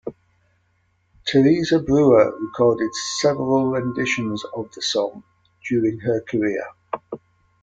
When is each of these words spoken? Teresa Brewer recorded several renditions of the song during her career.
Teresa 1.27 1.77
Brewer 1.77 2.31
recorded 2.39 2.89
several 3.19 3.67
renditions 3.69 4.43
of 4.45 4.71
the 4.71 4.81
song 4.81 5.23
during 5.69 5.99
her 5.99 6.21
career. 6.21 6.63